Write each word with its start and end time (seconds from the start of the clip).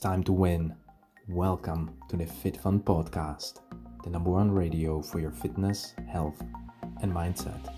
time 0.00 0.24
to 0.24 0.32
win. 0.32 0.74
Welcome 1.28 1.90
to 2.08 2.16
the 2.16 2.24
Fit 2.24 2.56
Fun 2.56 2.80
Podcast, 2.80 3.60
the 4.02 4.08
number 4.08 4.30
one 4.30 4.50
radio 4.50 5.02
for 5.02 5.20
your 5.20 5.30
fitness, 5.30 5.92
health, 6.10 6.42
and 7.02 7.12
mindset. 7.12 7.68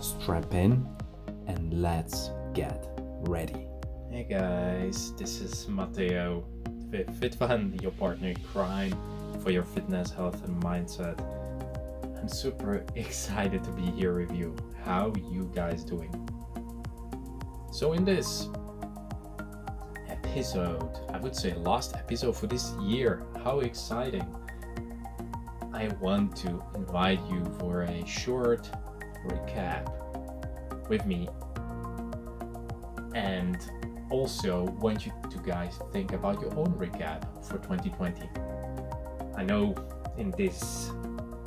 Strap 0.00 0.52
in 0.54 0.84
and 1.46 1.80
let's 1.80 2.32
get 2.52 2.88
ready. 3.28 3.68
Hey 4.10 4.26
guys, 4.28 5.14
this 5.14 5.40
is 5.40 5.68
Matteo 5.68 6.44
with 6.90 7.06
FitFun, 7.20 7.80
your 7.80 7.92
partner 7.92 8.30
in 8.30 8.36
crime 8.52 8.98
for 9.40 9.52
your 9.52 9.62
fitness, 9.62 10.10
health, 10.10 10.44
and 10.44 10.60
mindset. 10.60 11.20
I'm 12.18 12.28
super 12.28 12.84
excited 12.96 13.62
to 13.62 13.70
be 13.70 13.82
here 13.82 14.18
with 14.18 14.34
you. 14.34 14.56
How 14.84 15.12
you 15.30 15.48
guys 15.54 15.84
doing? 15.84 16.10
So 17.70 17.92
in 17.92 18.04
this 18.04 18.48
episode, 20.32 20.98
I 21.12 21.18
would 21.18 21.36
say 21.36 21.52
last 21.52 21.94
episode 21.94 22.34
for 22.34 22.46
this 22.46 22.72
year, 22.80 23.22
how 23.44 23.60
exciting. 23.60 24.26
I 25.74 25.88
want 26.00 26.34
to 26.36 26.62
invite 26.74 27.20
you 27.30 27.44
for 27.58 27.82
a 27.82 28.06
short 28.06 28.70
recap 29.26 29.92
with 30.88 31.04
me 31.04 31.28
and 33.14 33.58
also 34.08 34.64
want 34.80 35.04
you 35.04 35.12
to 35.30 35.38
guys 35.40 35.78
think 35.92 36.14
about 36.14 36.40
your 36.40 36.54
own 36.58 36.72
recap 36.78 37.28
for 37.46 37.58
2020. 37.58 38.26
I 39.36 39.44
know 39.44 39.74
in 40.16 40.30
this 40.30 40.92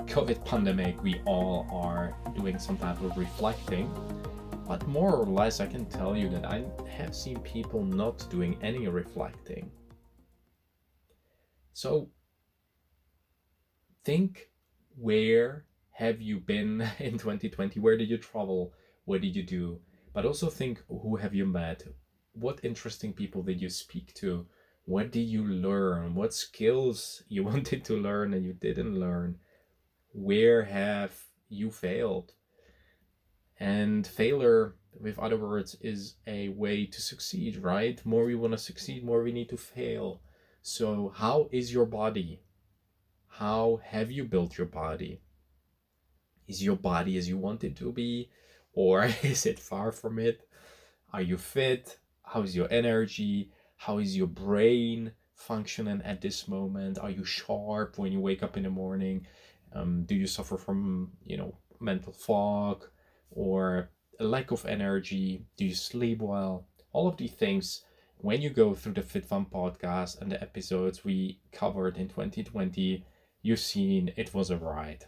COVID 0.06 0.46
pandemic 0.46 1.02
we 1.02 1.22
all 1.26 1.66
are 1.72 2.16
doing 2.36 2.60
some 2.60 2.78
type 2.78 3.02
of 3.02 3.18
reflecting, 3.18 3.92
but 4.68 4.88
more 4.88 5.16
or 5.16 5.26
less 5.26 5.60
I 5.60 5.68
can 5.68 5.86
tell 5.86 6.16
you 6.16 6.30
that 6.30 6.46
I 6.46 6.66
have 6.90 7.16
seen 7.16 7.40
people 7.42 7.84
not 7.84 8.26
doing 8.30 8.58
any 8.62 8.88
reflecting. 8.88 9.70
So 11.74 12.10
think 14.04 14.49
where 14.98 15.66
have 15.91 16.21
you 16.21 16.40
been 16.40 16.82
in 16.99 17.18
2020? 17.18 17.80
Where 17.80 17.98
did 17.98 18.10
you 18.10 18.18
travel? 18.18 18.74
What 19.05 19.21
did 19.21 19.36
you 19.36 19.43
do? 19.43 19.80
But 20.13 20.26
also 20.26 20.49
think 20.49 20.82
who 20.88 21.16
have 21.18 21.36
you 21.36 21.46
met? 21.46 21.84
What 22.34 22.60
interesting 22.63 23.13
people 23.13 23.43
did 23.43 23.62
you 23.62 23.70
speak 23.70 24.13
to? 24.16 24.48
What 24.86 25.12
did 25.12 25.27
you 25.27 25.46
learn? 25.46 26.16
What 26.16 26.34
skills 26.34 27.24
you 27.27 27.43
wanted 27.43 27.86
to 27.86 27.98
learn 27.98 28.34
and 28.34 28.43
you 28.43 28.54
didn't 28.54 28.99
learn? 28.99 29.38
Where 30.13 30.63
have 30.63 31.13
you 31.49 31.70
failed? 31.70 32.34
And 33.60 34.06
failure, 34.06 34.76
with 35.00 35.18
other 35.20 35.38
words, 35.38 35.78
is 35.82 36.16
a 36.28 36.50
way 36.50 36.86
to 36.86 37.02
succeed, 37.02 37.58
right? 37.58 38.04
More 38.06 38.26
we 38.26 38.36
want 38.36 38.54
to 38.54 38.58
succeed, 38.58 39.04
more 39.04 39.24
we 39.24 39.32
need 39.32 39.50
to 39.50 39.58
fail. 39.58 40.22
So, 40.62 41.14
how 41.16 41.48
is 41.52 41.74
your 41.74 41.86
body? 41.86 42.42
How 43.28 43.80
have 43.84 44.12
you 44.12 44.24
built 44.26 44.58
your 44.58 44.68
body? 44.68 45.22
Is 46.48 46.64
your 46.64 46.76
body 46.76 47.18
as 47.18 47.30
you 47.30 47.38
want 47.38 47.64
it 47.64 47.76
to 47.78 47.92
be? 47.92 48.30
Or 48.74 49.06
is 49.24 49.46
it 49.46 49.60
far 49.60 49.92
from 49.92 50.20
it? 50.20 50.48
Are 51.14 51.22
you 51.22 51.38
fit? 51.38 51.98
How 52.24 52.42
is 52.42 52.56
your 52.56 52.72
energy? 52.72 53.52
How 53.78 54.00
is 54.00 54.18
your 54.18 54.28
brain 54.28 55.12
functioning 55.34 56.02
at 56.04 56.22
this 56.22 56.48
moment? 56.48 56.98
Are 56.98 57.10
you 57.10 57.24
sharp 57.24 57.98
when 57.98 58.12
you 58.12 58.20
wake 58.20 58.44
up 58.44 58.58
in 58.58 58.64
the 58.64 58.70
morning? 58.70 59.28
Um, 59.74 60.04
do 60.04 60.16
you 60.16 60.28
suffer 60.28 60.58
from, 60.58 61.12
you 61.24 61.38
know, 61.38 61.56
mental 61.80 62.14
fog 62.14 62.86
or 63.31 63.90
a 64.19 64.23
lack 64.23 64.51
of 64.51 64.66
energy? 64.66 65.45
Do 65.57 65.66
you 65.66 65.75
sleep 65.75 66.19
well? 66.22 66.68
All 66.91 67.07
of 67.07 67.18
these 67.18 67.31
things, 67.31 67.84
when 68.18 68.41
you 68.41 68.50
go 68.50 68.73
through 68.73 68.94
the 68.94 69.01
Fit 69.01 69.25
Fun 69.25 69.45
podcast 69.45 70.22
and 70.22 70.31
the 70.31 70.41
episodes 70.41 71.03
we 71.03 71.40
covered 71.51 71.97
in 71.97 72.07
2020, 72.07 73.06
you've 73.41 73.59
seen 73.59 74.12
it 74.16 74.34
was 74.34 74.50
a 74.50 74.58
ride. 74.58 75.06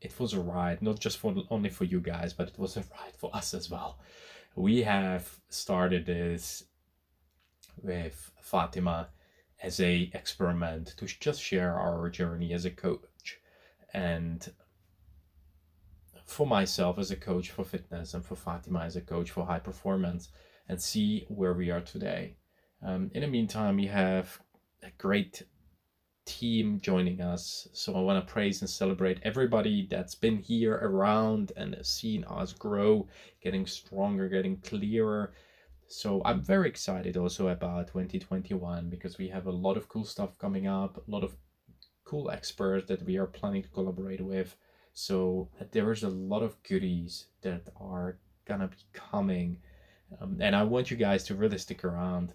It 0.00 0.18
was 0.20 0.32
a 0.32 0.40
ride, 0.40 0.80
not 0.80 1.00
just 1.00 1.18
for 1.18 1.34
only 1.50 1.70
for 1.70 1.84
you 1.84 2.00
guys, 2.00 2.32
but 2.32 2.48
it 2.48 2.58
was 2.58 2.76
a 2.76 2.80
ride 2.80 3.16
for 3.16 3.34
us 3.34 3.54
as 3.54 3.70
well. 3.70 3.98
We 4.54 4.82
have 4.82 5.40
started 5.48 6.06
this 6.06 6.64
with 7.82 8.30
Fatima 8.40 9.08
as 9.62 9.80
a 9.80 10.10
experiment 10.14 10.94
to 10.98 11.06
just 11.06 11.42
share 11.42 11.74
our 11.74 12.08
journey 12.10 12.52
as 12.52 12.64
a 12.64 12.70
coach 12.70 13.40
and 13.92 14.52
for 16.28 16.46
myself 16.46 16.98
as 16.98 17.10
a 17.10 17.16
coach 17.16 17.50
for 17.50 17.64
fitness 17.64 18.12
and 18.12 18.24
for 18.24 18.36
Fatima 18.36 18.80
as 18.80 18.96
a 18.96 19.00
coach 19.00 19.30
for 19.30 19.46
high 19.46 19.58
performance 19.58 20.28
and 20.68 20.80
see 20.80 21.24
where 21.28 21.54
we 21.54 21.70
are 21.70 21.80
today. 21.80 22.36
Um, 22.84 23.10
in 23.14 23.22
the 23.22 23.26
meantime, 23.26 23.76
we 23.76 23.86
have 23.86 24.38
a 24.82 24.90
great 24.98 25.42
team 26.26 26.78
joining 26.82 27.22
us. 27.22 27.66
So 27.72 27.96
I 27.96 28.00
want 28.00 28.24
to 28.24 28.32
praise 28.32 28.60
and 28.60 28.68
celebrate 28.68 29.20
everybody 29.22 29.88
that's 29.90 30.14
been 30.14 30.36
here 30.36 30.74
around 30.74 31.52
and 31.56 31.74
seen 31.82 32.24
us 32.24 32.52
grow, 32.52 33.08
getting 33.42 33.66
stronger, 33.66 34.28
getting 34.28 34.58
clearer. 34.58 35.32
So 35.88 36.20
I'm 36.26 36.42
very 36.42 36.68
excited 36.68 37.16
also 37.16 37.48
about 37.48 37.86
2021 37.88 38.90
because 38.90 39.16
we 39.16 39.28
have 39.28 39.46
a 39.46 39.50
lot 39.50 39.78
of 39.78 39.88
cool 39.88 40.04
stuff 40.04 40.36
coming 40.36 40.66
up, 40.66 40.98
a 40.98 41.10
lot 41.10 41.24
of 41.24 41.34
cool 42.04 42.30
experts 42.30 42.86
that 42.88 43.02
we 43.06 43.16
are 43.16 43.26
planning 43.26 43.62
to 43.62 43.68
collaborate 43.70 44.20
with. 44.20 44.54
So 45.00 45.48
there 45.70 45.92
is 45.92 46.02
a 46.02 46.08
lot 46.08 46.42
of 46.42 46.60
goodies 46.64 47.28
that 47.42 47.68
are 47.80 48.18
gonna 48.44 48.66
be 48.66 48.84
coming, 48.92 49.62
um, 50.18 50.38
and 50.40 50.56
I 50.56 50.64
want 50.64 50.90
you 50.90 50.96
guys 50.96 51.22
to 51.26 51.36
really 51.36 51.58
stick 51.58 51.84
around. 51.84 52.34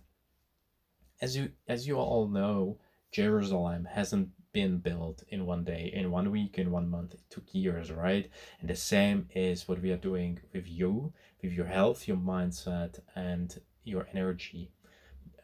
As 1.19 1.35
you 1.35 1.51
as 1.67 1.85
you 1.87 1.97
all 1.97 2.25
know, 2.29 2.79
Jerusalem 3.11 3.83
hasn't 3.83 4.29
been 4.53 4.77
built 4.77 5.23
in 5.27 5.45
one 5.45 5.65
day, 5.65 5.91
in 5.93 6.09
one 6.09 6.31
week, 6.31 6.57
in 6.57 6.71
one 6.71 6.89
month. 6.89 7.15
It 7.15 7.29
took 7.29 7.53
years, 7.53 7.91
right? 7.91 8.31
And 8.61 8.69
the 8.69 8.77
same 8.77 9.27
is 9.35 9.67
what 9.67 9.81
we 9.81 9.91
are 9.91 9.97
doing 10.09 10.39
with 10.53 10.69
you, 10.69 11.11
with 11.41 11.51
your 11.51 11.65
health, 11.65 12.07
your 12.07 12.15
mindset, 12.15 13.01
and 13.13 13.59
your 13.83 14.07
energy. 14.13 14.71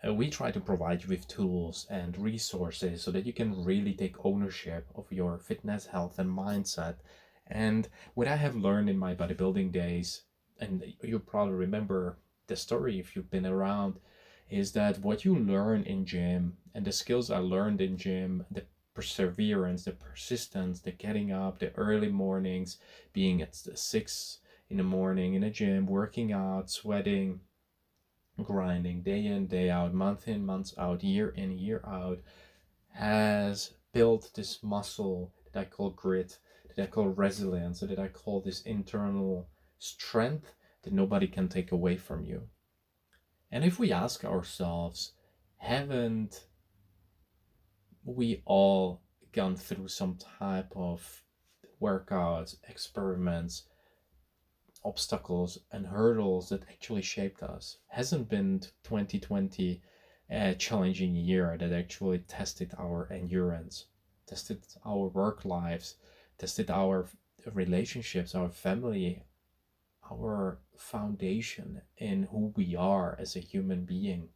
Uh, 0.05 0.13
we 0.13 0.29
try 0.29 0.49
to 0.49 0.59
provide 0.61 1.03
you 1.03 1.09
with 1.09 1.27
tools 1.27 1.85
and 1.89 2.17
resources 2.17 3.03
so 3.03 3.11
that 3.11 3.25
you 3.25 3.33
can 3.33 3.65
really 3.65 3.93
take 3.93 4.25
ownership 4.25 4.87
of 4.95 5.11
your 5.11 5.37
fitness, 5.37 5.87
health, 5.87 6.17
and 6.19 6.29
mindset. 6.29 6.95
And 7.47 7.89
what 8.13 8.27
I 8.27 8.37
have 8.37 8.55
learned 8.55 8.89
in 8.89 8.97
my 8.97 9.13
bodybuilding 9.13 9.71
days, 9.71 10.23
and 10.59 10.83
you 11.01 11.19
probably 11.19 11.55
remember 11.55 12.17
the 12.47 12.55
story 12.55 12.99
if 12.99 13.15
you've 13.15 13.31
been 13.31 13.45
around, 13.45 13.99
is 14.49 14.71
that 14.71 14.99
what 14.99 15.25
you 15.25 15.35
learn 15.35 15.83
in 15.83 16.05
gym 16.05 16.57
and 16.73 16.85
the 16.85 16.91
skills 16.91 17.29
I 17.29 17.39
learned 17.39 17.81
in 17.81 17.97
gym, 17.97 18.45
the 18.49 18.63
perseverance, 18.93 19.83
the 19.83 19.91
persistence, 19.91 20.79
the 20.79 20.91
getting 20.91 21.31
up, 21.31 21.59
the 21.59 21.73
early 21.75 22.09
mornings, 22.09 22.77
being 23.13 23.41
at 23.41 23.55
six 23.55 24.39
in 24.69 24.77
the 24.77 24.83
morning 24.83 25.33
in 25.33 25.43
a 25.43 25.49
gym, 25.49 25.85
working 25.85 26.31
out, 26.31 26.69
sweating, 26.69 27.41
grinding 28.43 29.01
day 29.01 29.25
in, 29.25 29.47
day 29.47 29.69
out, 29.69 29.93
month 29.93 30.27
in, 30.27 30.45
months 30.45 30.73
out, 30.77 31.03
year 31.03 31.29
in, 31.29 31.57
year 31.57 31.81
out, 31.85 32.19
has 32.93 33.71
built 33.93 34.31
this 34.35 34.63
muscle 34.63 35.33
that 35.51 35.59
I 35.59 35.65
call 35.65 35.91
grit, 35.91 36.37
that 36.75 36.83
I 36.83 36.87
call 36.87 37.07
resilience, 37.09 37.79
that 37.81 37.99
I 37.99 38.07
call 38.07 38.41
this 38.41 38.61
internal 38.61 39.49
strength 39.77 40.53
that 40.83 40.93
nobody 40.93 41.27
can 41.27 41.47
take 41.47 41.71
away 41.71 41.97
from 41.97 42.23
you. 42.23 42.43
And 43.51 43.63
if 43.63 43.79
we 43.79 43.91
ask 43.91 44.23
ourselves, 44.23 45.13
haven't 45.57 46.45
we 48.03 48.41
all 48.45 49.01
gone 49.33 49.55
through 49.55 49.87
some 49.87 50.17
type 50.39 50.71
of 50.75 51.23
workouts, 51.81 52.55
experiments, 52.67 53.63
obstacles, 54.83 55.59
and 55.71 55.87
hurdles 55.87 56.49
that 56.49 56.63
actually 56.69 57.01
shaped 57.01 57.43
us? 57.43 57.77
Hasn't 57.87 58.29
been 58.29 58.59
2020 58.83 59.81
a 60.29 60.55
challenging 60.55 61.15
year 61.15 61.57
that 61.59 61.73
actually 61.73 62.19
tested 62.19 62.73
our 62.77 63.07
endurance, 63.11 63.85
tested 64.27 64.63
our 64.85 65.07
work 65.07 65.43
lives, 65.43 65.95
tested 66.37 66.69
our 66.69 67.07
relationships, 67.53 68.35
our 68.35 68.49
family, 68.49 69.23
our 70.11 70.59
foundation 70.77 71.81
in 71.97 72.23
who 72.31 72.53
we 72.55 72.75
are 72.75 73.15
as 73.19 73.35
a 73.35 73.39
human 73.39 73.85
being. 73.85 74.29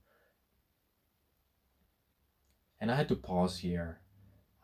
And 2.80 2.92
I 2.92 2.96
had 2.96 3.10
to 3.10 3.16
pause 3.16 3.60
here. 3.60 4.00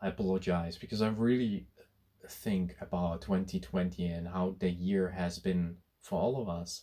I 0.02 0.08
apologize 0.08 0.78
because 0.78 1.02
I 1.02 1.08
really 1.08 1.66
think 2.28 2.76
about 2.80 3.22
2020 3.22 4.06
and 4.06 4.28
how 4.28 4.56
the 4.58 4.70
year 4.70 5.10
has 5.10 5.38
been 5.38 5.76
for 6.00 6.20
all 6.20 6.40
of 6.40 6.48
us. 6.48 6.82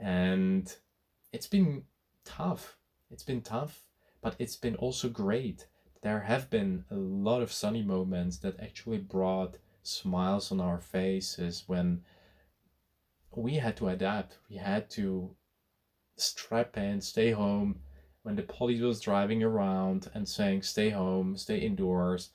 And 0.00 0.74
it's 1.32 1.46
been 1.46 1.84
tough. 2.24 2.76
It's 3.10 3.22
been 3.22 3.42
tough, 3.42 3.84
but 4.20 4.36
it's 4.38 4.56
been 4.56 4.76
also 4.76 5.08
great. 5.08 5.66
There 6.02 6.20
have 6.20 6.50
been 6.50 6.84
a 6.90 6.96
lot 6.96 7.42
of 7.42 7.52
sunny 7.52 7.82
moments 7.82 8.38
that 8.38 8.60
actually 8.60 8.98
brought 8.98 9.56
smiles 9.82 10.50
on 10.50 10.60
our 10.60 10.78
faces 10.78 11.64
when 11.66 12.02
we 13.34 13.54
had 13.54 13.76
to 13.78 13.88
adapt. 13.88 14.38
We 14.48 14.56
had 14.56 14.90
to 14.90 15.34
strap 16.16 16.76
in, 16.76 17.00
stay 17.00 17.32
home, 17.32 17.80
when 18.24 18.36
the 18.36 18.42
police 18.42 18.80
was 18.80 19.00
driving 19.00 19.42
around 19.42 20.10
and 20.14 20.26
saying 20.26 20.62
stay 20.62 20.90
home, 20.90 21.36
stay 21.36 21.58
indoors. 21.58 22.30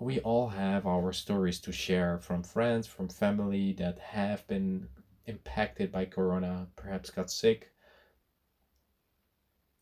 We 0.00 0.18
all 0.20 0.48
have 0.48 0.86
our 0.86 1.12
stories 1.12 1.60
to 1.60 1.72
share 1.72 2.16
from 2.18 2.42
friends, 2.42 2.86
from 2.86 3.10
family 3.10 3.74
that 3.74 3.98
have 3.98 4.46
been 4.48 4.88
impacted 5.26 5.92
by 5.92 6.06
corona, 6.06 6.68
perhaps 6.74 7.10
got 7.10 7.30
sick. 7.30 7.70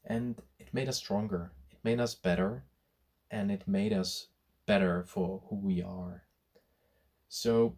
And 0.05 0.43
it 0.59 0.75
made 0.75 0.89
us 0.89 0.97
stronger. 0.97 1.53
It 1.71 1.79
made 1.85 2.01
us 2.01 2.17
better 2.17 2.65
and 3.31 3.53
it 3.53 3.69
made 3.69 3.93
us 3.93 4.27
better 4.67 5.05
for 5.05 5.41
who 5.49 5.57
we 5.57 5.83
are. 5.83 6.25
So 7.29 7.77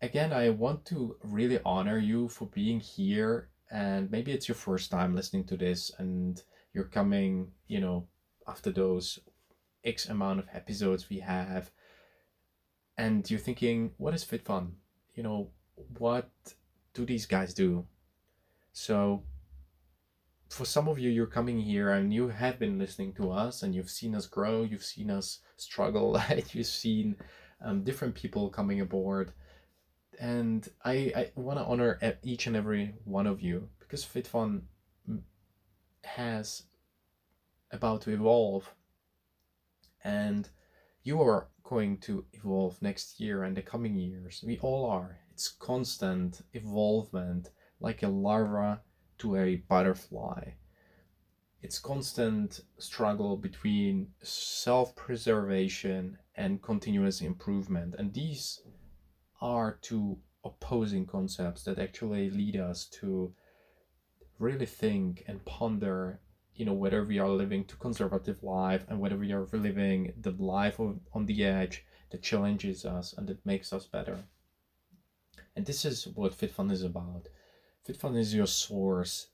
again, 0.00 0.32
I 0.32 0.48
want 0.48 0.86
to 0.86 1.16
really 1.22 1.60
honor 1.66 1.98
you 1.98 2.28
for 2.28 2.46
being 2.46 2.80
here. 2.80 3.50
And 3.70 4.10
maybe 4.10 4.32
it's 4.32 4.48
your 4.48 4.54
first 4.54 4.90
time 4.90 5.14
listening 5.14 5.44
to 5.44 5.56
this, 5.56 5.90
and 5.98 6.42
you're 6.74 6.84
coming, 6.84 7.52
you 7.68 7.80
know, 7.80 8.06
after 8.46 8.70
those 8.70 9.18
X 9.84 10.08
amount 10.08 10.40
of 10.40 10.48
episodes 10.52 11.08
we 11.08 11.20
have, 11.20 11.70
and 12.96 13.28
you're 13.30 13.40
thinking, 13.40 13.92
what 13.96 14.14
is 14.14 14.24
FitFun? 14.24 14.72
You 15.14 15.22
know, 15.22 15.50
what 15.98 16.30
do 16.94 17.04
these 17.04 17.26
guys 17.26 17.54
do? 17.54 17.86
So, 18.72 19.22
for 20.48 20.64
some 20.64 20.88
of 20.88 20.98
you, 20.98 21.10
you're 21.10 21.26
coming 21.26 21.60
here 21.60 21.90
and 21.90 22.12
you 22.12 22.28
have 22.28 22.58
been 22.58 22.78
listening 22.78 23.12
to 23.14 23.30
us 23.30 23.62
and 23.62 23.74
you've 23.74 23.90
seen 23.90 24.14
us 24.14 24.26
grow, 24.26 24.62
you've 24.62 24.84
seen 24.84 25.10
us 25.10 25.40
struggle, 25.56 26.20
you've 26.52 26.66
seen 26.66 27.16
um, 27.64 27.84
different 27.84 28.14
people 28.14 28.50
coming 28.50 28.80
aboard 28.80 29.32
and 30.22 30.68
I, 30.84 31.12
I 31.16 31.30
want 31.34 31.58
to 31.58 31.64
honor 31.64 31.98
each 32.22 32.46
and 32.46 32.56
every 32.56 32.94
one 33.04 33.26
of 33.26 33.40
you 33.40 33.68
because 33.78 34.04
FitFun 34.04 34.62
has 36.04 36.64
about 37.70 38.02
to 38.02 38.10
evolve 38.10 38.72
and 40.04 40.48
you 41.02 41.20
are 41.20 41.48
going 41.64 41.98
to 41.98 42.24
evolve 42.32 42.80
next 42.82 43.20
year 43.20 43.44
and 43.44 43.56
the 43.56 43.62
coming 43.62 43.96
years. 43.96 44.44
We 44.46 44.58
all 44.58 44.88
are. 44.90 45.18
It's 45.32 45.48
constant 45.48 46.42
evolvement 46.52 47.50
like 47.80 48.02
a 48.02 48.08
larva 48.08 48.82
to 49.18 49.36
a 49.36 49.56
butterfly. 49.56 50.52
It's 51.62 51.78
constant 51.78 52.60
struggle 52.78 53.36
between 53.36 54.08
self 54.22 54.94
preservation 54.96 56.18
and 56.34 56.62
continuous 56.62 57.20
improvement. 57.20 57.94
And 57.98 58.12
these 58.12 58.60
are 59.40 59.78
two 59.80 60.18
opposing 60.44 61.06
concepts 61.06 61.62
that 61.64 61.78
actually 61.78 62.30
lead 62.30 62.56
us 62.56 62.86
to 63.00 63.32
really 64.38 64.66
think 64.66 65.24
and 65.28 65.44
ponder 65.44 66.20
you 66.54 66.64
know 66.64 66.72
whether 66.72 67.04
we 67.04 67.18
are 67.18 67.28
living 67.28 67.64
too 67.64 67.76
conservative 67.76 68.42
life 68.42 68.84
and 68.88 69.00
whether 69.00 69.16
we 69.16 69.32
are 69.32 69.46
living 69.52 70.12
the 70.20 70.32
life 70.32 70.78
of, 70.78 70.98
on 71.12 71.26
the 71.26 71.44
edge 71.44 71.84
that 72.10 72.22
challenges 72.22 72.84
us 72.84 73.14
and 73.14 73.26
that 73.28 73.44
makes 73.46 73.72
us 73.72 73.86
better. 73.86 74.24
And 75.56 75.66
this 75.66 75.84
is 75.84 76.06
what 76.06 76.38
fitfun 76.38 76.70
is 76.70 76.82
about. 76.82 77.28
Fitfun 77.86 78.16
is 78.16 78.34
your 78.34 78.46
source 78.46 79.28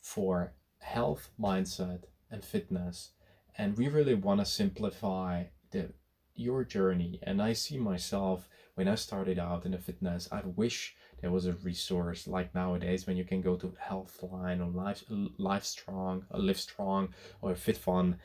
for 0.00 0.52
health 0.78 1.30
mindset 1.38 2.04
and 2.30 2.44
fitness. 2.44 3.10
And 3.58 3.76
we 3.76 3.88
really 3.88 4.14
want 4.14 4.40
to 4.40 4.46
simplify 4.46 5.44
the 5.70 5.92
your 6.34 6.64
journey. 6.64 7.18
And 7.22 7.42
i 7.42 7.52
see 7.52 7.76
myself 7.76 8.48
when 8.74 8.88
I 8.88 8.94
started 8.94 9.38
out 9.38 9.66
in 9.66 9.72
the 9.72 9.78
fitness, 9.78 10.28
I 10.32 10.40
wish 10.40 10.96
there 11.20 11.30
was 11.30 11.46
a 11.46 11.52
resource 11.54 12.26
like 12.26 12.54
nowadays 12.54 13.06
when 13.06 13.16
you 13.16 13.24
can 13.24 13.40
go 13.40 13.56
to 13.56 13.74
Healthline 13.82 14.60
or 14.60 14.70
Life 14.70 15.04
Life 15.38 15.64
Strong, 15.64 16.24
or 16.30 16.40
Live 16.40 16.58
Strong, 16.58 17.14
or 17.42 17.52
FitFun. 17.52 18.16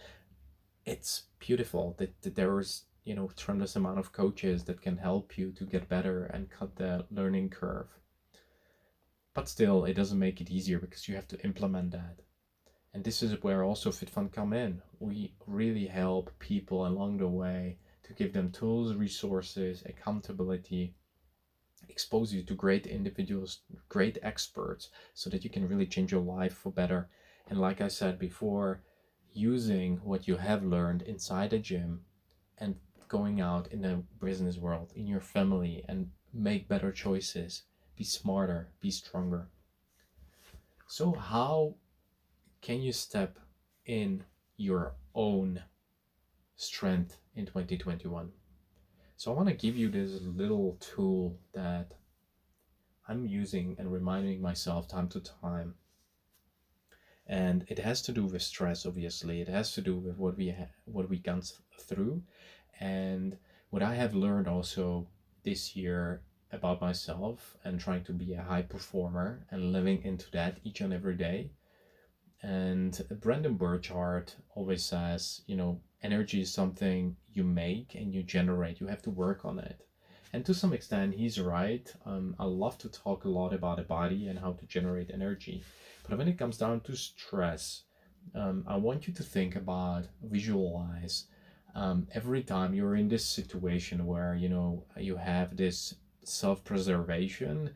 It's 0.85 1.23
beautiful 1.39 1.95
that, 1.97 2.21
that 2.21 2.35
there 2.35 2.59
is 2.59 2.83
you 3.03 3.15
know 3.15 3.29
tremendous 3.35 3.75
amount 3.75 3.99
of 3.99 4.11
coaches 4.11 4.63
that 4.65 4.81
can 4.81 4.97
help 4.97 5.37
you 5.37 5.51
to 5.51 5.65
get 5.65 5.89
better 5.89 6.25
and 6.25 6.49
cut 6.49 6.75
the 6.75 7.05
learning 7.11 7.49
curve. 7.49 7.89
But 9.33 9.49
still, 9.49 9.83
it 9.83 9.95
doesn't 9.95 10.19
make 10.19 10.39
it 10.39 10.49
easier 10.49 10.79
because 10.79 11.07
you 11.07 11.15
have 11.15 11.27
to 11.27 11.41
implement 11.43 11.91
that. 11.91 12.21
And 12.93 13.03
this 13.03 13.21
is 13.21 13.43
where 13.43 13.61
also 13.61 13.89
FitFun 13.91 14.31
come 14.31 14.53
in. 14.53 14.81
We 14.99 15.33
really 15.45 15.87
help 15.87 16.31
people 16.39 16.87
along 16.87 17.17
the 17.17 17.27
way 17.27 17.77
to 18.03 18.13
give 18.13 18.31
them 18.31 18.51
tools, 18.51 18.95
resources, 18.95 19.83
accountability, 19.85 20.95
expose 21.89 22.33
you 22.33 22.43
to 22.43 22.53
great 22.55 22.85
individuals, 22.85 23.59
great 23.89 24.17
experts, 24.21 24.89
so 25.13 25.29
that 25.29 25.43
you 25.43 25.49
can 25.49 25.67
really 25.67 25.85
change 25.85 26.11
your 26.11 26.21
life 26.21 26.53
for 26.53 26.71
better. 26.71 27.09
And 27.47 27.59
like 27.59 27.81
I 27.81 27.87
said 27.87 28.19
before, 28.19 28.81
using 29.33 29.97
what 29.97 30.27
you 30.27 30.37
have 30.37 30.63
learned 30.63 31.01
inside 31.01 31.53
a 31.53 31.59
gym 31.59 32.01
and 32.57 32.75
going 33.07 33.41
out 33.41 33.67
in 33.71 33.81
the 33.81 34.03
business 34.23 34.57
world, 34.57 34.91
in 34.95 35.07
your 35.07 35.19
family, 35.19 35.83
and 35.87 36.09
make 36.33 36.67
better 36.67 36.91
choices, 36.91 37.63
be 37.95 38.03
smarter, 38.03 38.69
be 38.81 38.91
stronger. 38.91 39.47
So, 40.87 41.11
how 41.13 41.75
can 42.61 42.81
you 42.81 42.91
step 42.91 43.39
in 43.85 44.23
your 44.57 44.95
own 45.13 45.61
strength 46.55 47.17
in 47.35 47.45
2021. 47.45 48.31
So 49.17 49.31
I 49.31 49.35
want 49.35 49.47
to 49.47 49.55
give 49.55 49.77
you 49.77 49.89
this 49.89 50.21
little 50.21 50.77
tool 50.81 51.39
that 51.53 51.93
I'm 53.07 53.25
using 53.25 53.75
and 53.79 53.91
reminding 53.91 54.41
myself 54.41 54.89
time 54.89 55.07
to 55.09 55.21
time. 55.21 55.75
And 57.27 57.65
it 57.69 57.79
has 57.79 58.01
to 58.03 58.11
do 58.11 58.25
with 58.25 58.41
stress, 58.41 58.85
obviously. 58.85 59.41
It 59.41 59.47
has 59.47 59.73
to 59.73 59.81
do 59.81 59.95
with 59.95 60.17
what 60.17 60.37
we 60.37 60.49
ha- 60.49 60.75
what 60.85 61.09
we 61.09 61.17
gone 61.17 61.41
through, 61.79 62.23
and 62.79 63.37
what 63.69 63.81
I 63.81 63.95
have 63.95 64.13
learned 64.13 64.47
also 64.47 65.07
this 65.43 65.75
year 65.75 66.21
about 66.51 66.81
myself 66.81 67.55
and 67.63 67.79
trying 67.79 68.03
to 68.03 68.13
be 68.13 68.33
a 68.33 68.43
high 68.43 68.61
performer 68.63 69.45
and 69.49 69.71
living 69.71 70.03
into 70.03 70.29
that 70.31 70.59
each 70.63 70.81
and 70.81 70.93
every 70.93 71.15
day. 71.15 71.51
And 72.41 73.01
Brendon 73.21 73.55
Burchard 73.55 74.33
always 74.55 74.83
says, 74.83 75.41
you 75.47 75.55
know, 75.55 75.81
energy 76.03 76.41
is 76.41 76.53
something 76.53 77.15
you 77.33 77.43
make 77.43 77.95
and 77.95 78.13
you 78.13 78.23
generate. 78.23 78.79
You 78.79 78.87
have 78.87 79.01
to 79.03 79.11
work 79.11 79.45
on 79.45 79.59
it. 79.59 79.81
And 80.33 80.45
to 80.45 80.53
some 80.53 80.73
extent, 80.73 81.13
he's 81.13 81.39
right. 81.39 81.91
Um, 82.05 82.35
I 82.39 82.45
love 82.45 82.77
to 82.79 82.89
talk 82.89 83.23
a 83.23 83.29
lot 83.29 83.53
about 83.53 83.77
the 83.77 83.83
body 83.83 84.27
and 84.27 84.37
how 84.37 84.53
to 84.53 84.65
generate 84.65 85.11
energy. 85.13 85.63
But 86.07 86.17
when 86.17 86.27
it 86.27 86.37
comes 86.37 86.57
down 86.57 86.81
to 86.81 86.95
stress, 86.95 87.83
um, 88.33 88.65
I 88.67 88.75
want 88.75 89.07
you 89.07 89.13
to 89.13 89.23
think 89.23 89.55
about, 89.55 90.07
visualize 90.23 91.25
um, 91.75 92.07
every 92.13 92.41
time 92.41 92.73
you're 92.73 92.95
in 92.95 93.07
this 93.07 93.25
situation 93.25 94.05
where 94.05 94.35
you 94.35 94.49
know 94.49 94.83
you 94.97 95.17
have 95.17 95.55
this 95.55 95.95
self-preservation 96.23 97.69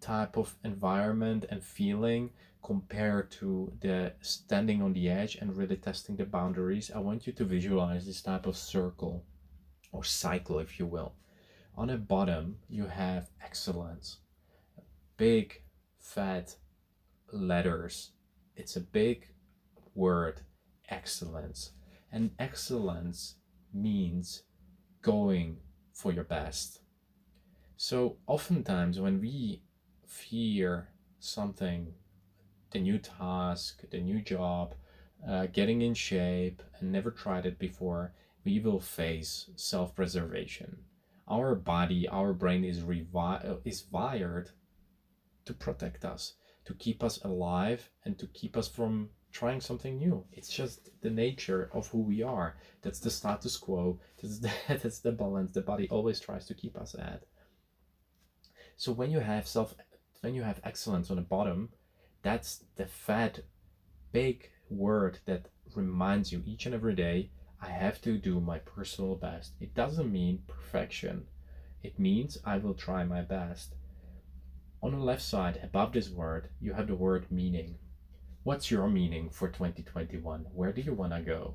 type 0.00 0.36
of 0.36 0.56
environment 0.64 1.44
and 1.50 1.62
feeling 1.62 2.30
compared 2.62 3.30
to 3.30 3.72
the 3.80 4.12
standing 4.20 4.82
on 4.82 4.92
the 4.92 5.08
edge 5.08 5.36
and 5.36 5.56
really 5.56 5.76
testing 5.76 6.16
the 6.16 6.24
boundaries, 6.24 6.90
I 6.94 6.98
want 6.98 7.26
you 7.26 7.32
to 7.34 7.44
visualize 7.44 8.06
this 8.06 8.22
type 8.22 8.46
of 8.46 8.56
circle 8.56 9.24
or 9.92 10.04
cycle, 10.04 10.58
if 10.58 10.78
you 10.78 10.86
will. 10.86 11.14
On 11.76 11.88
the 11.88 11.96
bottom, 11.96 12.56
you 12.68 12.86
have 12.86 13.30
excellence, 13.42 14.18
big, 15.16 15.62
fat 15.98 16.56
letters. 17.32 18.12
It's 18.56 18.76
a 18.76 18.80
big 18.80 19.28
word, 19.94 20.40
excellence. 20.88 21.72
And 22.10 22.30
excellence 22.38 23.36
means 23.72 24.42
going 25.02 25.58
for 25.92 26.12
your 26.12 26.24
best. 26.24 26.80
So, 27.76 28.16
oftentimes, 28.26 28.98
when 28.98 29.20
we 29.20 29.62
fear 30.06 30.88
something 31.20 31.94
the 32.70 32.78
new 32.78 32.98
task, 32.98 33.82
the 33.90 34.00
new 34.00 34.20
job, 34.20 34.74
uh, 35.26 35.46
getting 35.46 35.82
in 35.82 35.94
shape, 35.94 36.62
and 36.78 36.92
never 36.92 37.10
tried 37.10 37.46
it 37.46 37.58
before, 37.58 38.12
we 38.44 38.60
will 38.60 38.80
face 38.80 39.50
self 39.56 39.94
preservation. 39.94 40.78
Our 41.26 41.54
body, 41.54 42.08
our 42.08 42.32
brain 42.32 42.64
is, 42.64 42.80
revi- 42.80 43.60
is 43.64 43.84
wired 43.90 44.50
to 45.44 45.54
protect 45.54 46.04
us, 46.04 46.34
to 46.64 46.74
keep 46.74 47.02
us 47.02 47.22
alive, 47.24 47.90
and 48.04 48.18
to 48.18 48.26
keep 48.28 48.56
us 48.56 48.68
from 48.68 49.10
trying 49.32 49.60
something 49.60 49.98
new. 49.98 50.24
It's 50.32 50.48
just 50.48 50.88
the 51.00 51.10
nature 51.10 51.70
of 51.72 51.88
who 51.88 51.98
we 51.98 52.22
are. 52.22 52.56
That's 52.82 53.00
the 53.00 53.10
status 53.10 53.56
quo. 53.56 54.00
That's 54.20 54.38
the, 54.44 54.50
that's 54.68 55.00
the 55.00 55.12
balance 55.12 55.52
the 55.52 55.60
body 55.60 55.88
always 55.90 56.20
tries 56.20 56.46
to 56.46 56.54
keep 56.54 56.76
us 56.76 56.94
at. 56.94 57.24
So 58.76 58.92
when 58.92 59.10
you 59.10 59.20
have 59.20 59.46
self, 59.46 59.74
when 60.20 60.34
you 60.34 60.42
have 60.42 60.60
excellence 60.64 61.10
on 61.10 61.16
the 61.16 61.22
bottom, 61.22 61.70
that's 62.28 62.64
the 62.76 62.84
fat 62.84 63.40
big 64.12 64.50
word 64.68 65.18
that 65.24 65.46
reminds 65.74 66.30
you 66.30 66.42
each 66.44 66.66
and 66.66 66.74
every 66.74 66.94
day 66.94 67.30
I 67.62 67.70
have 67.70 68.02
to 68.02 68.18
do 68.18 68.38
my 68.38 68.58
personal 68.58 69.14
best. 69.14 69.54
It 69.62 69.74
doesn't 69.74 70.12
mean 70.12 70.42
perfection. 70.46 71.24
It 71.82 71.98
means 71.98 72.36
I 72.44 72.58
will 72.58 72.74
try 72.74 73.02
my 73.02 73.22
best. 73.22 73.76
On 74.82 74.90
the 74.92 74.98
left 74.98 75.22
side, 75.22 75.58
above 75.62 75.94
this 75.94 76.10
word, 76.10 76.50
you 76.60 76.74
have 76.74 76.88
the 76.88 76.94
word 76.94 77.24
meaning. 77.30 77.76
What's 78.42 78.70
your 78.70 78.90
meaning 78.90 79.30
for 79.30 79.48
2021? 79.48 80.48
Where 80.52 80.72
do 80.72 80.82
you 80.82 80.92
want 80.92 81.14
to 81.14 81.22
go? 81.22 81.54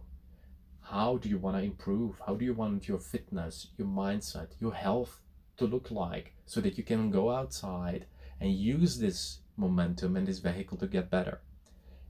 How 0.81 1.17
do 1.17 1.29
you 1.29 1.37
want 1.37 1.55
to 1.55 1.63
improve? 1.63 2.19
How 2.25 2.33
do 2.33 2.45
you 2.45 2.55
want 2.55 2.87
your 2.87 2.99
fitness, 2.99 3.67
your 3.77 3.87
mindset, 3.87 4.47
your 4.59 4.73
health 4.73 5.21
to 5.57 5.65
look 5.65 5.91
like 5.91 6.33
so 6.47 6.61
that 6.61 6.79
you 6.79 6.83
can 6.83 7.11
go 7.11 7.29
outside 7.29 8.07
and 8.41 8.51
use 8.51 8.97
this 8.97 9.42
momentum 9.57 10.15
and 10.15 10.27
this 10.27 10.39
vehicle 10.39 10.77
to 10.77 10.87
get 10.87 11.09
better? 11.09 11.41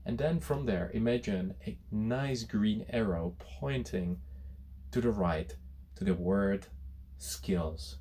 And 0.06 0.18
then 0.18 0.40
from 0.40 0.66
there, 0.66 0.90
imagine 0.92 1.54
a 1.66 1.78
nice 1.90 2.44
green 2.44 2.84
arrow 2.90 3.34
pointing 3.38 4.20
to 4.90 5.00
the 5.00 5.10
right 5.10 5.54
to 5.96 6.04
the 6.04 6.14
word 6.14 6.66
skills. 7.18 7.98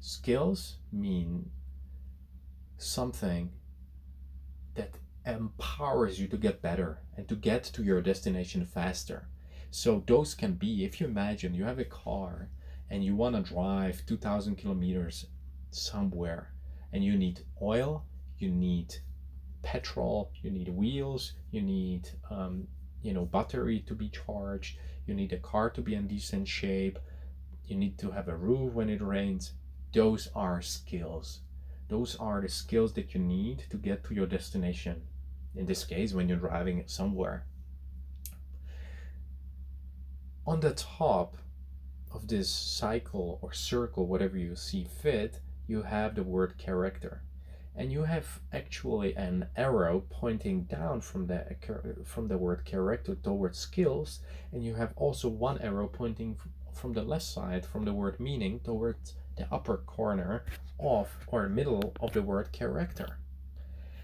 Skills 0.00 0.76
mean 0.92 1.50
something 2.76 3.50
that 4.74 4.98
empowers 5.24 6.20
you 6.20 6.28
to 6.28 6.36
get 6.36 6.60
better 6.60 7.00
and 7.16 7.26
to 7.28 7.36
get 7.36 7.64
to 7.64 7.82
your 7.82 8.02
destination 8.02 8.66
faster. 8.66 9.28
So 9.70 10.04
those 10.06 10.34
can 10.34 10.54
be 10.54 10.84
if 10.84 11.00
you 11.00 11.06
imagine 11.06 11.54
you 11.54 11.64
have 11.64 11.78
a 11.78 11.84
car 11.84 12.50
and 12.90 13.02
you 13.02 13.16
want 13.16 13.34
to 13.34 13.52
drive 13.52 14.04
2000 14.06 14.56
kilometers 14.56 15.26
somewhere 15.70 16.53
and 16.94 17.04
you 17.04 17.16
need 17.16 17.40
oil, 17.60 18.06
you 18.38 18.48
need 18.48 18.94
petrol, 19.62 20.30
you 20.42 20.50
need 20.50 20.68
wheels, 20.68 21.32
you 21.50 21.60
need 21.60 22.08
um, 22.30 22.68
you 23.02 23.12
know 23.12 23.26
battery 23.26 23.80
to 23.80 23.94
be 23.94 24.08
charged, 24.08 24.78
you 25.06 25.12
need 25.12 25.32
a 25.32 25.38
car 25.38 25.68
to 25.70 25.82
be 25.82 25.94
in 25.96 26.06
decent 26.06 26.46
shape, 26.46 26.98
you 27.66 27.76
need 27.76 27.98
to 27.98 28.12
have 28.12 28.28
a 28.28 28.36
roof 28.36 28.72
when 28.72 28.88
it 28.88 29.02
rains. 29.02 29.52
Those 29.92 30.28
are 30.36 30.62
skills. 30.62 31.40
Those 31.88 32.16
are 32.16 32.40
the 32.40 32.48
skills 32.48 32.92
that 32.94 33.12
you 33.12 33.20
need 33.20 33.64
to 33.70 33.76
get 33.76 34.04
to 34.04 34.14
your 34.14 34.26
destination. 34.26 35.02
In 35.56 35.66
this 35.66 35.84
case, 35.84 36.14
when 36.14 36.28
you're 36.28 36.38
driving 36.38 36.84
somewhere. 36.86 37.44
On 40.46 40.60
the 40.60 40.74
top 40.74 41.36
of 42.12 42.28
this 42.28 42.48
cycle 42.48 43.38
or 43.42 43.52
circle, 43.52 44.06
whatever 44.06 44.38
you 44.38 44.54
see 44.54 44.84
fit, 44.84 45.40
you 45.66 45.82
have 45.82 46.14
the 46.14 46.22
word 46.22 46.58
character. 46.58 47.22
And 47.76 47.90
you 47.90 48.04
have 48.04 48.40
actually 48.52 49.16
an 49.16 49.48
arrow 49.56 50.04
pointing 50.08 50.64
down 50.64 51.00
from 51.00 51.26
the 51.26 51.56
from 52.04 52.28
the 52.28 52.38
word 52.38 52.64
character 52.64 53.16
towards 53.16 53.58
skills. 53.58 54.20
And 54.52 54.64
you 54.64 54.76
have 54.76 54.92
also 54.96 55.28
one 55.28 55.58
arrow 55.58 55.88
pointing 55.88 56.38
from 56.72 56.92
the 56.92 57.02
left 57.02 57.24
side 57.24 57.66
from 57.66 57.84
the 57.84 57.92
word 57.92 58.20
meaning 58.20 58.60
towards 58.60 59.14
the 59.36 59.52
upper 59.52 59.78
corner 59.78 60.44
of 60.78 61.08
or 61.26 61.48
middle 61.48 61.94
of 62.00 62.12
the 62.12 62.22
word 62.22 62.52
character. 62.52 63.18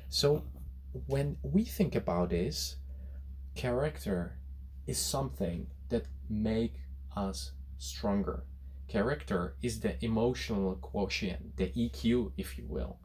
So 0.08 0.44
when 1.06 1.36
we 1.42 1.64
think 1.64 1.94
about 1.94 2.30
this 2.30 2.76
character 3.54 4.38
is 4.86 4.98
something 4.98 5.68
that 5.88 6.06
make 6.28 6.74
us 7.16 7.52
stronger 7.78 8.44
character 8.94 9.54
is 9.62 9.80
the 9.80 9.94
emotional 10.04 10.68
quotient 10.90 11.56
the 11.56 11.68
eq 11.82 12.32
if 12.36 12.58
you 12.58 12.66
will 12.76 12.98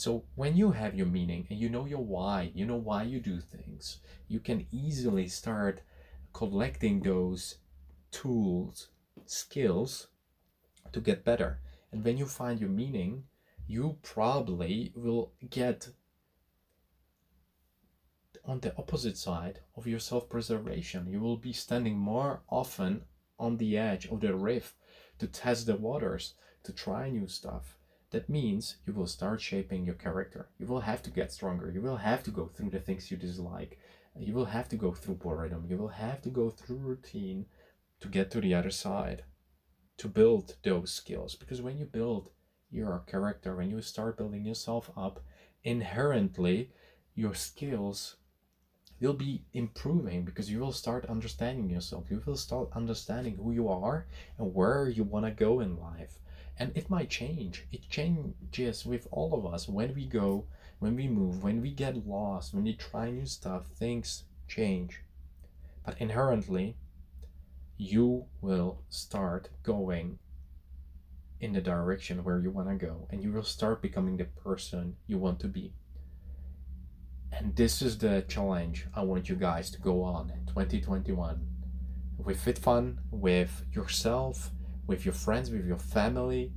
so 0.00 0.24
when 0.34 0.56
you 0.56 0.70
have 0.70 0.94
your 0.94 1.06
meaning 1.06 1.46
and 1.50 1.58
you 1.58 1.68
know 1.68 1.84
your 1.84 2.02
why, 2.02 2.52
you 2.54 2.64
know 2.64 2.76
why 2.76 3.02
you 3.02 3.20
do 3.20 3.38
things, 3.38 4.00
you 4.28 4.40
can 4.40 4.66
easily 4.72 5.28
start 5.28 5.82
collecting 6.32 7.02
those 7.02 7.56
tools, 8.10 8.88
skills 9.26 10.08
to 10.92 11.02
get 11.02 11.22
better. 11.22 11.60
And 11.92 12.02
when 12.02 12.16
you 12.16 12.24
find 12.24 12.58
your 12.58 12.70
meaning, 12.70 13.24
you 13.66 13.98
probably 14.00 14.92
will 14.96 15.32
get 15.50 15.90
on 18.46 18.60
the 18.60 18.74
opposite 18.78 19.18
side 19.18 19.60
of 19.76 19.86
your 19.86 20.00
self 20.00 20.30
preservation. 20.30 21.10
You 21.10 21.20
will 21.20 21.36
be 21.36 21.52
standing 21.52 21.98
more 21.98 22.40
often 22.48 23.04
on 23.38 23.58
the 23.58 23.76
edge 23.76 24.06
of 24.06 24.20
the 24.20 24.34
rift 24.34 24.76
to 25.20 25.28
test 25.28 25.66
the 25.66 25.76
waters, 25.76 26.34
to 26.64 26.72
try 26.72 27.08
new 27.08 27.28
stuff 27.28 27.78
that 28.10 28.28
means 28.28 28.76
you 28.86 28.92
will 28.92 29.06
start 29.06 29.40
shaping 29.40 29.84
your 29.84 29.94
character. 29.94 30.48
You 30.58 30.66
will 30.66 30.80
have 30.80 31.02
to 31.04 31.10
get 31.10 31.32
stronger. 31.32 31.70
You 31.70 31.80
will 31.80 31.96
have 31.96 32.22
to 32.24 32.30
go 32.30 32.46
through 32.46 32.70
the 32.70 32.80
things 32.80 33.10
you 33.10 33.16
dislike. 33.16 33.78
You 34.18 34.34
will 34.34 34.46
have 34.46 34.68
to 34.70 34.76
go 34.76 34.92
through 34.92 35.16
boredom. 35.16 35.66
You 35.68 35.76
will 35.76 35.88
have 35.88 36.20
to 36.22 36.28
go 36.28 36.50
through 36.50 36.78
routine 36.78 37.46
to 38.00 38.08
get 38.08 38.30
to 38.32 38.40
the 38.40 38.54
other 38.54 38.70
side, 38.70 39.24
to 39.98 40.08
build 40.08 40.56
those 40.64 40.92
skills. 40.92 41.36
Because 41.36 41.62
when 41.62 41.78
you 41.78 41.84
build 41.84 42.30
your 42.70 42.98
character, 43.06 43.54
when 43.54 43.70
you 43.70 43.80
start 43.80 44.18
building 44.18 44.44
yourself 44.44 44.90
up, 44.96 45.20
inherently 45.62 46.70
your 47.14 47.34
skills 47.34 48.16
will 49.00 49.14
be 49.14 49.42
improving 49.52 50.24
because 50.24 50.50
you 50.50 50.60
will 50.60 50.72
start 50.72 51.06
understanding 51.06 51.70
yourself. 51.70 52.10
You 52.10 52.22
will 52.26 52.36
start 52.36 52.68
understanding 52.74 53.36
who 53.36 53.52
you 53.52 53.68
are 53.68 54.06
and 54.38 54.54
where 54.54 54.88
you 54.88 55.04
want 55.04 55.24
to 55.24 55.30
go 55.30 55.60
in 55.60 55.78
life. 55.78 56.18
And 56.58 56.76
it 56.76 56.90
might 56.90 57.08
change. 57.08 57.66
It 57.72 57.88
changes 57.88 58.84
with 58.84 59.08
all 59.10 59.34
of 59.34 59.52
us. 59.52 59.68
When 59.68 59.94
we 59.94 60.06
go 60.06 60.44
when 60.80 60.96
we 60.96 61.06
move 61.06 61.42
when 61.42 61.60
we 61.60 61.70
get 61.70 62.06
lost 62.06 62.54
when 62.54 62.64
we 62.64 62.74
try 62.74 63.10
new 63.10 63.26
stuff 63.26 63.66
things 63.66 64.24
change. 64.48 65.02
But 65.84 66.00
inherently 66.00 66.76
you 67.76 68.24
will 68.40 68.82
start 68.88 69.50
going 69.62 70.18
in 71.38 71.52
the 71.52 71.60
direction 71.60 72.24
where 72.24 72.40
you 72.40 72.50
want 72.50 72.68
to 72.68 72.74
go 72.74 73.06
and 73.10 73.22
you 73.22 73.30
will 73.30 73.44
start 73.44 73.80
becoming 73.80 74.16
the 74.16 74.24
person 74.24 74.96
you 75.06 75.18
want 75.18 75.38
to 75.40 75.48
be 75.48 75.72
and 77.32 77.56
this 77.56 77.82
is 77.82 77.98
the 77.98 78.22
challenge 78.28 78.86
i 78.94 79.02
want 79.02 79.28
you 79.28 79.34
guys 79.36 79.70
to 79.70 79.80
go 79.80 80.02
on 80.02 80.30
in 80.30 80.46
2021 80.46 81.46
with 82.18 82.40
fit 82.40 82.58
fun 82.58 82.98
with 83.10 83.64
yourself 83.72 84.50
with 84.90 85.04
your 85.04 85.14
friends, 85.14 85.52
with 85.52 85.64
your 85.64 85.78
family. 85.78 86.52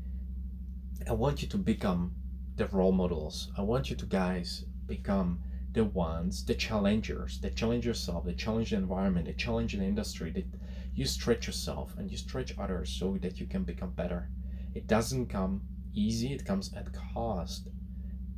I 1.07 1.13
want 1.13 1.43
you 1.43 1.47
to 1.49 1.57
become 1.57 2.15
the 2.55 2.65
role 2.65 2.91
models. 2.91 3.51
I 3.55 3.61
want 3.61 3.91
you 3.91 3.95
to 3.95 4.07
guys 4.07 4.65
become 4.87 5.43
the 5.71 5.83
ones, 5.83 6.43
the 6.43 6.55
challengers, 6.55 7.39
that 7.41 7.55
challenge 7.55 7.85
yourself, 7.85 8.25
that 8.25 8.39
challenge 8.39 8.71
the 8.71 8.77
environment, 8.77 9.27
that 9.27 9.37
challenge 9.37 9.73
the 9.73 9.83
industry, 9.83 10.31
that 10.31 10.47
you 10.95 11.05
stretch 11.05 11.45
yourself 11.45 11.93
and 11.95 12.09
you 12.09 12.17
stretch 12.17 12.57
others 12.57 12.89
so 12.89 13.19
that 13.21 13.39
you 13.39 13.45
can 13.45 13.63
become 13.63 13.91
better. 13.91 14.29
It 14.73 14.87
doesn't 14.87 15.27
come 15.27 15.61
easy, 15.93 16.33
it 16.33 16.43
comes 16.43 16.73
at 16.73 16.87
cost. 17.13 17.67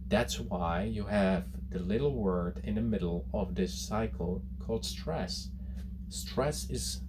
That's 0.09 0.41
why 0.41 0.83
you 0.83 1.05
have 1.05 1.45
the 1.75 1.83
little 1.83 2.15
word 2.15 2.61
in 2.63 2.75
the 2.75 2.81
middle 2.81 3.25
of 3.33 3.55
this 3.55 3.73
cycle 3.73 4.41
called 4.59 4.85
stress. 4.85 5.49
Stress 6.09 6.69
is 6.69 7.01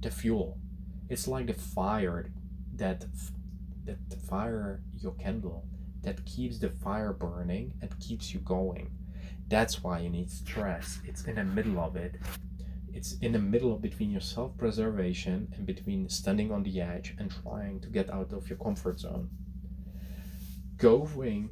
the 0.00 0.10
fuel 0.10 0.58
it's 1.12 1.28
like 1.28 1.46
the 1.46 1.52
fire 1.52 2.32
that 2.76 3.04
that 3.84 3.98
fire 4.30 4.80
your 4.98 5.12
candle 5.12 5.66
that 6.02 6.24
keeps 6.24 6.58
the 6.58 6.70
fire 6.70 7.12
burning 7.12 7.74
and 7.82 7.90
keeps 8.00 8.32
you 8.32 8.40
going. 8.40 8.90
That's 9.48 9.82
why 9.82 9.98
you 10.00 10.08
need 10.08 10.30
stress. 10.30 11.00
It's 11.04 11.24
in 11.24 11.34
the 11.34 11.44
middle 11.44 11.78
of 11.78 11.96
it. 11.96 12.16
It's 12.94 13.18
in 13.18 13.32
the 13.32 13.38
middle 13.38 13.76
between 13.76 14.10
your 14.10 14.22
self-preservation 14.22 15.52
and 15.54 15.66
between 15.66 16.08
standing 16.08 16.50
on 16.50 16.62
the 16.62 16.80
edge 16.80 17.14
and 17.18 17.30
trying 17.42 17.80
to 17.80 17.88
get 17.88 18.10
out 18.10 18.32
of 18.32 18.48
your 18.48 18.58
comfort 18.58 19.00
zone. 19.00 19.28
Going 20.78 21.50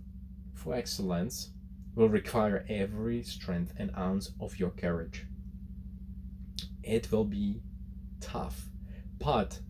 for 0.54 0.74
excellence 0.74 1.50
will 2.00 2.08
require 2.08 2.64
every 2.68 3.22
strength 3.22 3.72
and 3.76 3.90
ounce 3.96 4.32
of 4.40 4.58
your 4.58 4.70
courage. 4.70 5.26
It 6.82 7.12
will 7.12 7.24
be 7.24 7.62
tough 8.20 8.70
but, 9.20 9.60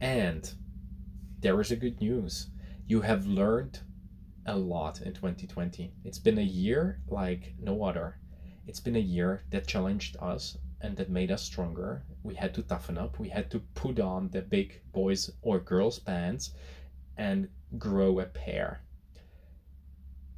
and 0.00 0.50
there 1.40 1.60
is 1.60 1.70
a 1.70 1.76
good 1.76 2.00
news. 2.00 2.48
You 2.86 3.02
have 3.02 3.26
learned 3.26 3.80
a 4.46 4.56
lot 4.56 5.02
in 5.02 5.12
2020. 5.12 5.92
It's 6.02 6.18
been 6.18 6.38
a 6.38 6.42
year 6.42 7.02
like 7.08 7.54
no 7.60 7.84
other. 7.84 8.18
It's 8.66 8.80
been 8.80 8.96
a 8.96 9.10
year 9.16 9.42
that 9.50 9.66
challenged 9.66 10.16
us 10.18 10.56
and 10.80 10.96
that 10.96 11.10
made 11.10 11.30
us 11.30 11.42
stronger. 11.42 12.04
We 12.22 12.36
had 12.36 12.54
to 12.54 12.62
toughen 12.62 12.96
up. 12.96 13.18
We 13.18 13.28
had 13.28 13.50
to 13.50 13.60
put 13.74 14.00
on 14.00 14.30
the 14.30 14.40
big 14.40 14.80
boys 14.92 15.30
or 15.42 15.60
girls 15.60 15.98
pants 15.98 16.54
and 17.18 17.48
grow 17.76 18.18
a 18.18 18.24
pair. 18.24 18.80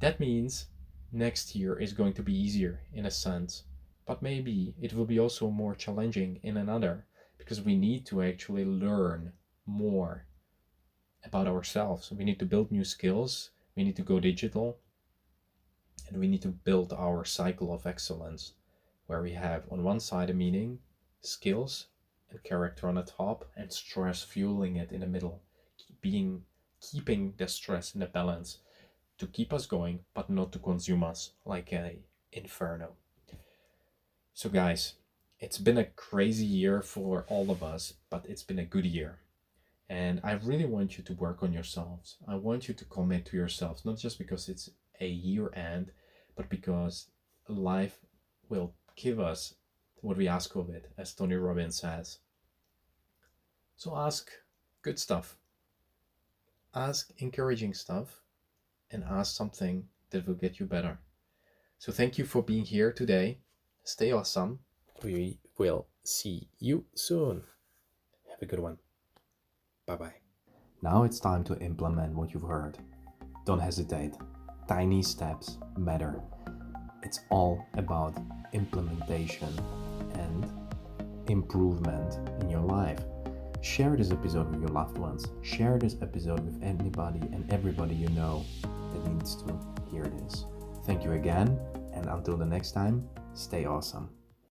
That 0.01 0.19
means 0.19 0.65
next 1.11 1.55
year 1.55 1.77
is 1.77 1.93
going 1.93 2.13
to 2.13 2.23
be 2.23 2.33
easier 2.33 2.81
in 2.93 3.05
a 3.05 3.11
sense, 3.11 3.63
but 4.05 4.21
maybe 4.21 4.73
it 4.81 4.93
will 4.93 5.05
be 5.05 5.19
also 5.19 5.49
more 5.49 5.75
challenging 5.75 6.39
in 6.43 6.57
another 6.57 7.05
because 7.37 7.61
we 7.61 7.75
need 7.75 8.05
to 8.05 8.21
actually 8.21 8.65
learn 8.65 9.33
more 9.65 10.25
about 11.23 11.47
ourselves. 11.47 12.11
We 12.11 12.23
need 12.23 12.39
to 12.39 12.45
build 12.45 12.71
new 12.71 12.85
skills, 12.85 13.49
we 13.75 13.83
need 13.83 13.95
to 13.97 14.01
go 14.01 14.19
digital, 14.19 14.77
and 16.07 16.17
we 16.17 16.27
need 16.27 16.41
to 16.43 16.49
build 16.49 16.93
our 16.93 17.25
cycle 17.25 17.73
of 17.73 17.85
excellence 17.85 18.53
where 19.07 19.21
we 19.21 19.33
have 19.33 19.65
on 19.69 19.83
one 19.83 19.99
side 19.99 20.29
a 20.29 20.33
meaning, 20.33 20.79
skills, 21.21 21.87
and 22.29 22.41
character 22.43 22.87
on 22.87 22.95
the 22.95 23.03
top, 23.03 23.49
and 23.57 23.71
stress 23.71 24.23
fueling 24.23 24.77
it 24.77 24.91
in 24.91 25.01
the 25.01 25.07
middle, 25.07 25.41
being 25.99 26.43
keeping 26.79 27.33
the 27.37 27.47
stress 27.47 27.93
in 27.93 27.99
the 27.99 28.07
balance 28.07 28.59
to 29.21 29.27
keep 29.27 29.53
us 29.53 29.67
going, 29.67 29.99
but 30.15 30.31
not 30.31 30.51
to 30.51 30.57
consume 30.57 31.03
us 31.03 31.33
like 31.45 31.71
a 31.71 31.99
inferno. 32.31 32.93
So, 34.33 34.49
guys, 34.49 34.95
it's 35.39 35.59
been 35.59 35.77
a 35.77 35.85
crazy 35.85 36.47
year 36.47 36.81
for 36.81 37.25
all 37.27 37.51
of 37.51 37.61
us, 37.61 37.93
but 38.09 38.25
it's 38.27 38.41
been 38.41 38.57
a 38.57 38.65
good 38.65 38.85
year. 38.85 39.19
And 39.87 40.21
I 40.23 40.31
really 40.31 40.65
want 40.65 40.97
you 40.97 41.03
to 41.03 41.13
work 41.13 41.43
on 41.43 41.53
yourselves. 41.53 42.17
I 42.27 42.33
want 42.33 42.67
you 42.67 42.73
to 42.73 42.85
commit 42.85 43.27
to 43.27 43.37
yourselves, 43.37 43.85
not 43.85 43.99
just 43.99 44.17
because 44.17 44.49
it's 44.49 44.71
a 44.99 45.07
year 45.07 45.51
end, 45.53 45.91
but 46.35 46.49
because 46.49 47.05
life 47.47 47.99
will 48.49 48.73
give 48.95 49.19
us 49.19 49.53
what 49.97 50.17
we 50.17 50.27
ask 50.27 50.55
of 50.55 50.71
it, 50.71 50.91
as 50.97 51.13
Tony 51.13 51.35
Robbins 51.35 51.79
says. 51.79 52.17
So 53.75 53.95
ask 53.95 54.31
good 54.81 54.97
stuff, 54.97 55.35
ask 56.73 57.11
encouraging 57.19 57.75
stuff, 57.75 58.20
and 58.91 59.03
ask 59.03 59.35
something 59.35 59.85
that 60.11 60.27
will 60.27 60.35
get 60.35 60.59
you 60.59 60.65
better. 60.65 60.99
So 61.79 61.91
thank 61.91 62.17
you 62.17 62.25
for 62.25 62.43
being 62.43 62.65
here 62.65 62.91
today. 62.91 63.39
Stay 63.83 64.11
awesome. 64.11 64.59
We 65.03 65.39
will 65.57 65.87
see 66.03 66.49
you 66.59 66.85
soon. 66.93 67.43
Have 68.29 68.41
a 68.41 68.45
good 68.45 68.59
one. 68.59 68.77
Bye 69.87 69.95
bye. 69.95 70.13
Now 70.81 71.03
it's 71.03 71.19
time 71.19 71.43
to 71.45 71.57
implement 71.59 72.13
what 72.13 72.33
you've 72.33 72.43
heard. 72.43 72.77
Don't 73.45 73.59
hesitate. 73.59 74.13
Tiny 74.67 75.01
steps 75.01 75.57
matter. 75.77 76.21
It's 77.03 77.19
all 77.29 77.65
about 77.75 78.15
implementation 78.53 79.49
and 80.13 80.51
improvement 81.27 82.19
in 82.41 82.49
your 82.49 82.61
life. 82.61 82.99
Share 83.61 83.95
this 83.95 84.11
episode 84.11 84.49
with 84.51 84.59
your 84.59 84.69
loved 84.69 84.97
ones. 84.97 85.25
Share 85.41 85.77
this 85.77 85.95
episode 86.01 86.43
with 86.45 86.61
anybody 86.63 87.19
and 87.19 87.51
everybody 87.51 87.95
you 87.95 88.09
know 88.09 88.45
that 88.93 89.05
needs 89.07 89.35
to 89.43 89.59
hear 89.89 90.03
it 90.03 90.13
is. 90.27 90.45
Thank 90.85 91.03
you 91.03 91.13
again, 91.13 91.59
and 91.93 92.07
until 92.07 92.37
the 92.37 92.45
next 92.45 92.71
time, 92.71 93.07
stay 93.33 93.65
awesome. 93.65 94.09